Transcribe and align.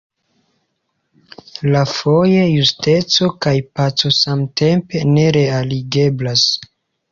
Iafoje 1.73 2.39
justeco 2.55 3.29
kaj 3.47 3.55
paco 3.77 4.13
samtempe 4.23 5.05
ne 5.13 5.29
realigeblas. 5.39 6.51